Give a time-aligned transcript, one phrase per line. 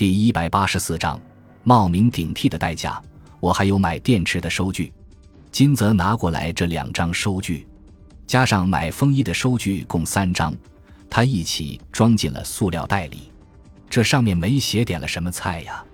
[0.00, 1.20] 第一百八十四章，
[1.62, 2.98] 冒名顶替的代价。
[3.38, 4.90] 我还有买电池的收据。
[5.52, 7.68] 金泽拿过来这两张收据，
[8.26, 10.54] 加上买风衣的收据，共三张，
[11.10, 13.30] 他一起装进了塑料袋里。
[13.90, 15.84] 这上面没写点了什么菜呀？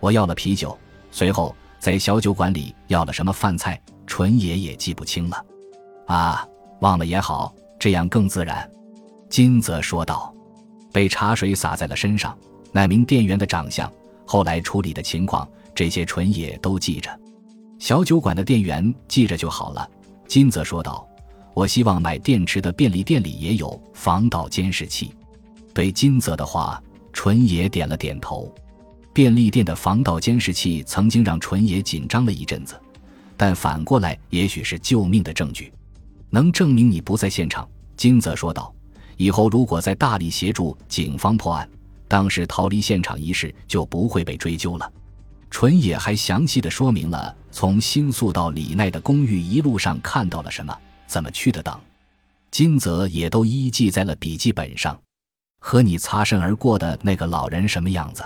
[0.00, 0.76] 我要了啤酒，
[1.12, 5.44] 随后在小酒馆里要了什么饭菜，纯爷也记不清了。
[6.08, 6.44] 啊，
[6.80, 8.68] 忘了也好，这样更自然。
[9.30, 10.34] 金泽说道。
[10.92, 12.36] 被茶水洒在了身上。
[12.76, 13.88] 那名店员的长相，
[14.26, 17.08] 后来处理的情况，这些纯野都记着。
[17.78, 19.88] 小酒馆的店员记着就好了。
[20.26, 21.06] 金泽说道
[21.54, 25.14] ：“我希望买电池的便利店里也有防盗监视器。”
[25.72, 26.82] 对金泽的话，
[27.12, 28.52] 纯野点了点头。
[29.12, 32.74] 便利店的防盗监视器曾经让纯野紧张了一阵子，
[33.36, 35.72] 但反过来也许是救命的证据，
[36.28, 37.68] 能证明你不在现场。
[37.96, 38.74] 金泽说道
[39.16, 41.68] ：“以后如果在大力协助警方破案。”
[42.14, 44.92] 当时逃离现场一事就不会被追究了。
[45.50, 50.72] 纯野还详细的说明了从新宿到李奈的公寓一路上看到了什么，
[51.08, 51.76] 怎么去的等。
[52.52, 54.96] 金泽也都一一记在了笔记本上。
[55.58, 58.22] 和你擦身而过的那个老人什么样子？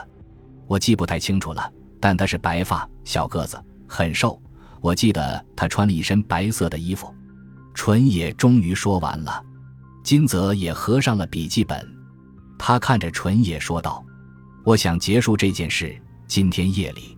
[0.66, 4.38] 我记不太清楚了，但他是白发，小个子，很瘦。
[4.82, 7.10] 我记得他穿了一身白色的衣服。
[7.72, 9.42] 纯野终于说完了，
[10.04, 11.97] 金泽也合上了笔记本。
[12.58, 14.04] 他看着纯野说道
[14.64, 15.96] ：“我想结束这件事。
[16.26, 17.16] 今天夜里，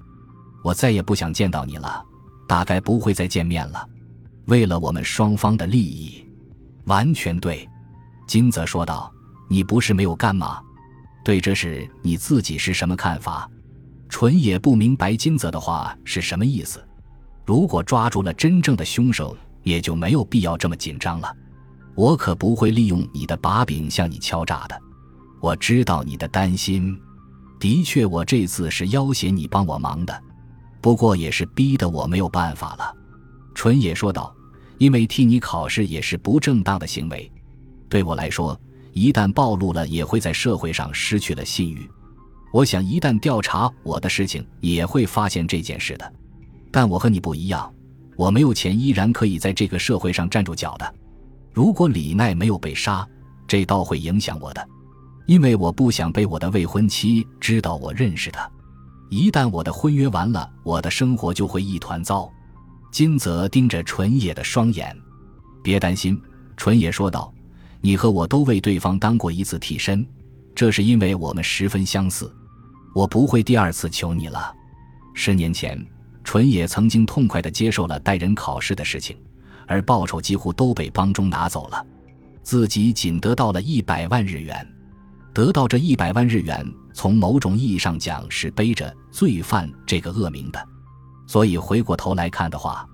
[0.62, 2.04] 我再也不想见到你了，
[2.46, 3.84] 大概不会再见面了。
[4.46, 6.24] 为了我们双方的利益，
[6.84, 7.68] 完全对。”
[8.28, 9.12] 金泽说道
[9.48, 10.60] ：“你不是没有干吗？
[11.24, 13.50] 对这事你自己是什么看法？”
[14.08, 16.84] 纯野不明白金泽的话是什么意思。
[17.46, 21.32] 如果抓住了真正的凶手，也就没有必要这么紧张了。
[21.94, 24.80] 我可不会利用你的把柄向你敲诈的。
[25.40, 26.98] 我知道你的担心，
[27.58, 30.22] 的确，我这次是要挟你帮我忙的，
[30.80, 32.94] 不过也是逼得我没有办法了。”
[33.54, 34.34] 纯野说道
[34.78, 37.30] ，“因为替你考试也是不正当的行为，
[37.88, 38.58] 对我来说，
[38.92, 41.88] 一旦暴露了，也会在社会上失去了信誉。
[42.52, 46.12] 我想，一旦调查我的事情，也会发现这件事的。
[46.70, 47.72] 但我和你不一样，
[48.16, 50.94] 我没有钱，依然可以在这个社会上站住脚的。
[51.52, 53.06] 如果李奈没有被杀，
[53.46, 54.68] 这倒会影响我的。”
[55.30, 58.50] 因为我不想被我的未婚妻知道我认识他，
[59.10, 62.28] 一旦我的婚约完了，我的生活就会一团糟。
[62.90, 64.92] 金泽盯着纯野的双眼，
[65.62, 66.20] 别担心，
[66.56, 67.32] 纯野说道
[67.80, 70.04] ：“你和我都为对方当过一次替身，
[70.52, 72.28] 这是因为我们十分相似。
[72.92, 74.52] 我不会第二次求你了。”
[75.14, 75.80] 十年前，
[76.24, 79.16] 纯野曾经痛快地接受了带人考试的事情，
[79.68, 81.86] 而报酬几乎都被帮中拿走了，
[82.42, 84.66] 自己仅得到了一百万日元。
[85.32, 90.68] 得到这一百万日元，从某种意义上讲是背着罪犯这个恶名的，
[91.26, 92.84] 所以回过头来看的话，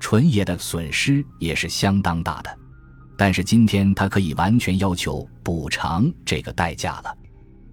[0.00, 2.58] 纯野的损失也是相当大的。
[3.16, 7.16] 但是今天他可以完全要求补偿这个代价了。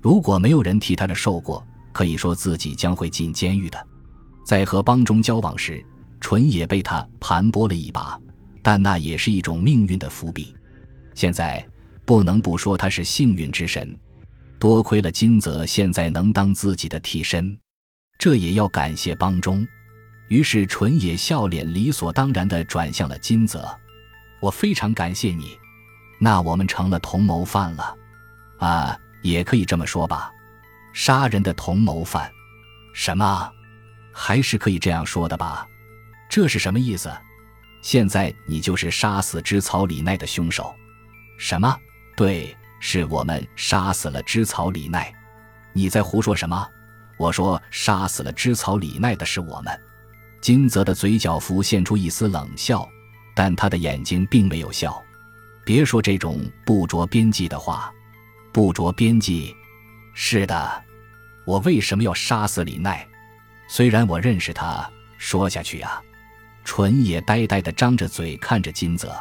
[0.01, 3.87] 如果没有人替他的受过，可以说自己将会进监狱的。
[4.45, 5.83] 在和帮中交往时，
[6.19, 8.19] 纯野被他盘剥了一把，
[8.61, 10.55] 但那也是一种命运的伏笔。
[11.15, 11.67] 现在。
[12.05, 13.97] 不能不说他是幸运之神，
[14.59, 17.57] 多亏了金泽现在能当自己的替身，
[18.19, 19.67] 这也要感谢帮中。
[20.27, 23.67] 于是纯野笑脸理所当然地转向了金泽
[24.39, 25.57] ：“我非常感谢你，
[26.19, 27.95] 那我们成了同谋犯了，
[28.59, 30.31] 啊，也可以这么说吧，
[30.93, 32.31] 杀人的同谋犯。
[32.93, 33.51] 什么？
[34.11, 35.67] 还是可以这样说的吧？
[36.29, 37.11] 这是什么意思？
[37.81, 40.73] 现在你就是杀死织草里奈的凶手？
[41.37, 41.77] 什么？”
[42.15, 45.13] 对，是我们杀死了织草李奈。
[45.73, 46.67] 你在胡说什么？
[47.17, 49.81] 我说杀死了织草李奈的是我们。
[50.41, 52.87] 金泽的嘴角浮现出一丝冷笑，
[53.35, 55.01] 但他的眼睛并没有笑。
[55.65, 57.91] 别说这种不着边际的话。
[58.53, 59.53] 不着边际？
[60.13, 60.83] 是的。
[61.45, 63.05] 我为什么要杀死李奈？
[63.67, 64.89] 虽然我认识他。
[65.17, 66.01] 说下去啊。
[66.63, 69.15] 纯也呆呆地张着嘴看着金泽，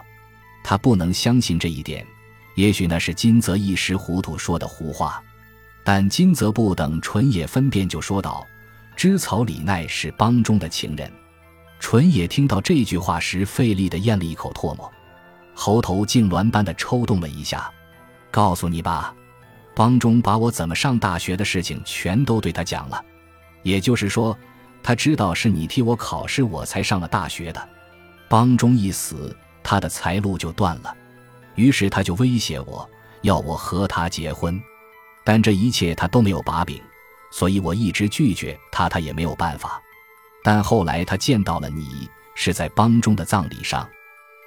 [0.62, 2.06] 他不能相信这一点。
[2.54, 5.22] 也许那是金泽一时糊涂说的胡话，
[5.84, 8.46] 但金泽不等纯野分辨就说道
[8.96, 11.10] ：“织草李奈是帮中的情人。”
[11.80, 14.90] 纯野听到这句话时，费力地咽了一口唾沫，
[15.54, 17.70] 喉头痉挛般的抽动了一下。
[18.30, 19.14] 告诉你吧，
[19.74, 23.04] 帮中把我怎么上大学的事情全都对他讲了，
[23.62, 24.36] 也就是说，
[24.82, 27.68] 他知道是你替我考试，我才上了大学的。
[28.28, 30.96] 帮中一死，他的财路就断了。
[31.54, 32.88] 于是他就威胁我，
[33.22, 34.60] 要我和他结婚，
[35.24, 36.80] 但这一切他都没有把柄，
[37.30, 39.80] 所以我一直拒绝他，他也没有办法。
[40.42, 43.88] 但后来他见到了你，是在帮中的葬礼上，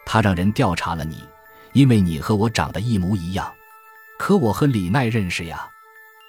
[0.05, 1.23] 他让人调查了你，
[1.73, 3.51] 因为你和我长得一模一样。
[4.19, 5.67] 可我和李奈认识呀，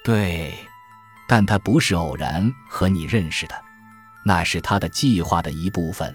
[0.05, 0.55] 对，
[1.27, 3.55] 但他不是偶然和你认识的，
[4.25, 6.15] 那是他的计划的一部分，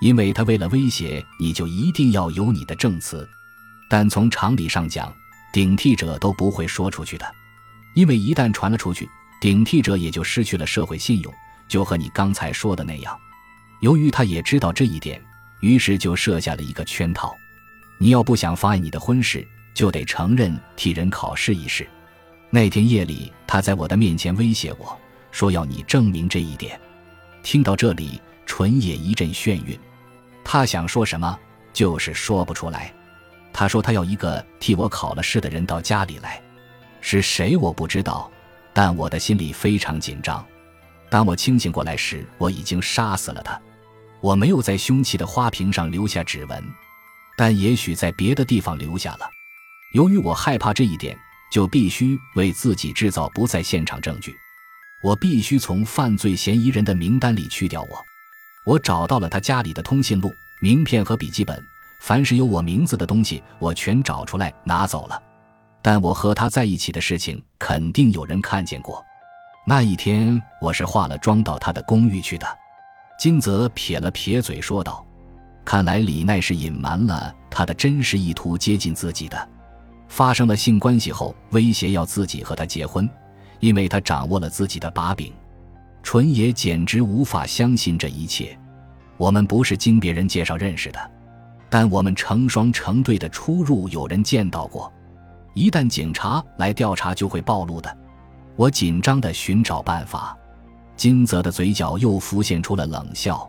[0.00, 3.28] 因为他为了威胁你，就一定要有你的证词。
[3.88, 5.14] 但从常理上讲，
[5.52, 7.34] 顶替者都不会说出去的，
[7.94, 9.08] 因为一旦传了出去，
[9.40, 11.32] 顶替者也就失去了社会信用。
[11.66, 13.18] 就和你刚才说的那样，
[13.80, 15.22] 由于他也知道这一点，
[15.60, 17.34] 于是就设下了一个圈套：
[17.98, 19.46] 你要不想妨碍你的婚事。
[19.74, 21.84] 就得承认替人考试一事。
[22.48, 24.96] 那天夜里，他在我的面前威胁我
[25.32, 26.80] 说要你证明这一点。
[27.42, 29.76] 听到这里，纯也一阵眩晕。
[30.44, 31.36] 他想说什么，
[31.72, 32.94] 就是说不出来。
[33.54, 36.42] 他说他要一个替我考了试的人到家里来，
[37.00, 38.28] 是谁我不知道，
[38.72, 40.44] 但我的心里非常紧张。
[41.08, 43.58] 当我清醒过来时，我已经杀死了他。
[44.20, 46.64] 我没有在凶器的花瓶上留下指纹，
[47.36, 49.30] 但也许在别的地方留下了。
[49.92, 51.16] 由于我害怕这一点，
[51.52, 54.34] 就必须为自己制造不在现场证据。
[55.00, 58.04] 我必须从犯罪嫌疑人的名单里去掉我。
[58.64, 61.64] 我找到了他家里的通讯录、名片和笔记本，
[62.06, 65.22] 凡是有我名字的东西，我全找出来拿走了。
[65.80, 69.02] 但我和他在一起的事情，肯定有人看见过。
[69.66, 72.46] 那一天，我是化了妆到他的公寓去的。
[73.18, 75.02] 金泽撇了撇嘴说道
[75.64, 79.48] ：“看来李奈是隐瞒了他的真实意图，接近自己的。”
[80.06, 83.08] 发生了性关系后，威胁要自己和他结婚，
[83.60, 85.32] 因为他掌握了自己的把柄。
[86.02, 88.54] 纯野简直无法相信这一切。
[89.16, 91.10] 我们不是经别人介绍认识的，
[91.68, 94.92] 但我们成双成对的出入有人见到过。
[95.54, 97.96] 一旦警察来调查，就会暴露的。
[98.56, 100.36] 我紧张地寻找办法。
[100.96, 103.48] 金泽的嘴角又浮现出了冷笑。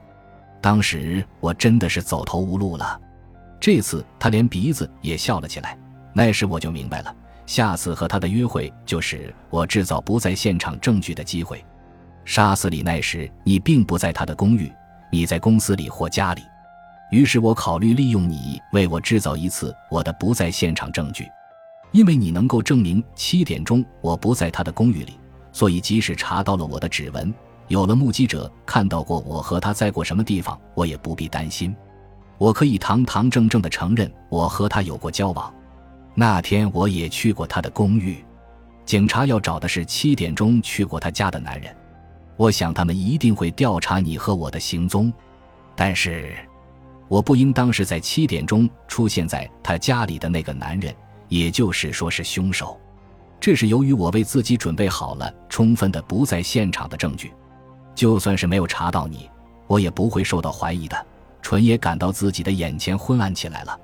[0.61, 2.99] 当时我真的是走投无路了。
[3.59, 5.77] 这次他连鼻子也笑了起来。
[6.11, 7.15] 那时我就明白了，
[7.45, 11.63] 下次和他的约会就是我制造不在现场证据的机会。
[12.23, 14.71] 杀死李奈时，你并不在他的公寓，
[15.11, 16.41] 你在公司里或家里。
[17.11, 21.29] 于是我考虑利用你为我制造一次我的不在现场证据，
[21.91, 25.19] 因为你能够证明七点钟我不在他的公寓里，
[25.51, 27.33] 所以即使查到了我的指纹，
[27.67, 31.75] 有了目击者看到过我和他在过什么地方，我也不必担心。
[32.37, 35.53] 我可以堂堂正正地承认我和他有过交往。
[36.13, 38.23] 那天我也去过他的公寓，
[38.85, 41.73] 警察要找的是七点钟去过他家的男人。
[42.35, 45.11] 我想他们一定会调查你和我的行踪，
[45.75, 46.35] 但是
[47.07, 50.93] 我不应当是在七点钟出现在他家里的那个男人，
[51.27, 52.79] 也就是说是凶手。
[53.39, 57.31] 这是由于我为自己准备好了充分的不在现场的证据，
[57.93, 59.29] 就算是没有查到你，
[59.67, 61.05] 我也不会受到怀疑的。
[61.41, 63.79] 纯也感到自己的眼前昏暗起来了。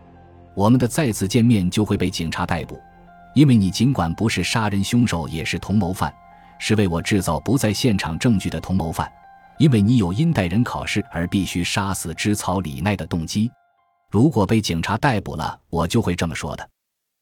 [0.55, 2.79] 我们的再次见面就会被警察逮捕，
[3.35, 6.11] 因为你尽管不是杀人凶手，也是同谋犯，
[6.57, 9.11] 是为我制造不在现场证据的同谋犯。
[9.61, 13.47] 因为你有因待人考试而必须杀死织草李奈的动机。
[14.09, 16.67] 如果被警察逮捕了，我就会这么说的。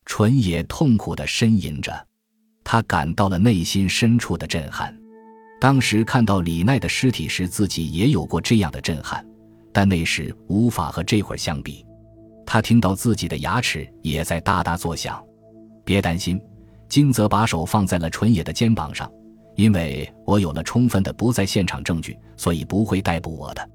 [0.05, 2.07] 纯野痛苦地呻吟着，
[2.63, 4.97] 他感到了内心深处的震撼。
[5.59, 9.21] 当时看到李奈的尸体时，自己也有过这样的震撼，
[9.73, 11.85] 但那时无法和这会儿相比。
[12.45, 15.21] 他听到自己的牙齿也在哒哒作响。
[15.83, 16.41] 别担心，
[16.87, 19.11] 金泽把手放在了纯野的肩膀上，
[19.59, 23.69] 因为我有了充分的不在现场证据，所以不会逮捕我的。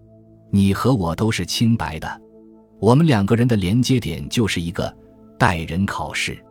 [0.51, 2.23] 你和我都是清白的，
[2.81, 4.91] 我们两个人的连接点就是一个
[5.39, 6.43] 待人考试，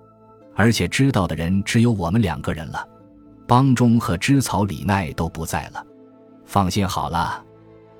[0.53, 2.87] 而且知道的人只有我们两个人了。
[3.47, 5.83] 帮中和织草李奈都不在了，
[6.45, 7.43] 放心好了，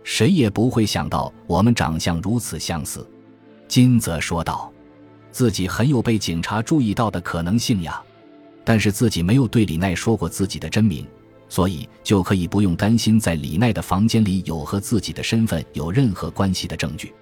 [0.04, 3.10] 谁也不会想到我们长相如此相似。
[3.68, 4.72] 金泽说道
[5.34, 8.00] ：“自己很有被警察注意到的可能性呀，
[8.64, 11.04] 但是自己没有对李奈说过自己的真名，
[11.54, 17.14] 所以就可以不用担心在李奈的房间里有和自己的身份有任何关系的证据。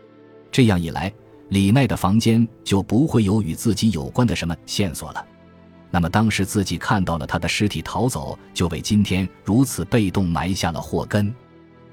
[0.50, 1.12] 这样一来，
[1.50, 5.28] 李奈的房间就不会有与自己有关的什么线索了。
[5.90, 11.36] 那么当时自己看到了他的尸体逃走，就为今天如此被动埋下了祸根。”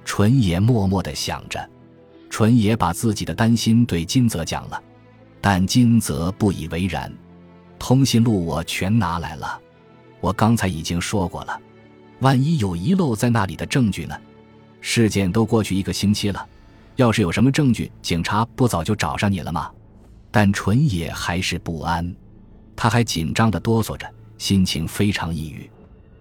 [0.06, 1.68] 纯爷默默地想着。
[2.30, 4.80] 纯也把自己的担心对金泽讲了，
[5.40, 7.12] 但金泽不以为然。
[7.80, 9.60] 通讯录我全拿来了，
[10.20, 11.60] 我刚才已经说过了。
[12.20, 14.16] 万一有遗漏在那里的证据呢？
[14.80, 16.46] 事件都过去一个星期了，
[16.96, 19.70] 要是有什么证据，警察不早就找上你了吗？
[20.30, 22.14] 但纯野还是不安，
[22.76, 25.68] 他还紧张的哆嗦着，心情非常抑郁。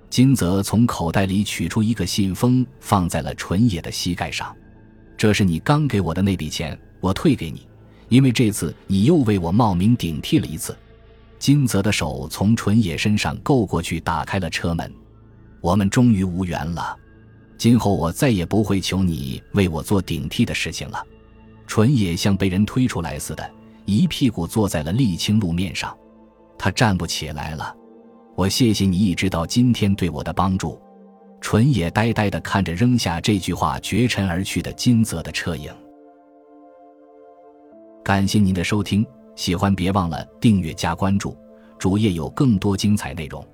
[0.09, 4.55] 金泽从口袋里取出一个信封，放在了纯野的膝盖上。
[5.17, 7.67] 这是你刚给我的那笔钱，我退给你，
[8.07, 10.77] 因为这次你又为我冒名顶替了一次。
[11.39, 14.91] 金泽的手从纯野身上够过去，打开了车门。
[15.67, 16.97] 我们终于无缘了。
[17.57, 21.03] 今后我再也不会求你为我做顶替的事情了。
[21.67, 23.51] 纯野像被人推出来似的，
[23.83, 25.93] 一屁股坐在了沥青路面上，
[26.57, 27.75] 他站不起来了。
[28.33, 30.81] 我谢谢你一直到今天对我的帮助。
[31.41, 35.69] 纯野呆呆地看着扔下这句话绝尘而去的金泽的车影。
[38.05, 39.05] 感谢您的收听，
[39.35, 41.37] 喜欢别忘了订阅加关注，
[41.77, 43.45] 主页有更多精彩内容。